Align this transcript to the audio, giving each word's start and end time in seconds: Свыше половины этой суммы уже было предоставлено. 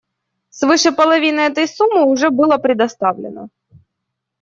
Свыше 0.49 0.91
половины 0.99 1.41
этой 1.41 1.67
суммы 1.67 2.05
уже 2.05 2.31
было 2.31 2.57
предоставлено. 2.57 3.49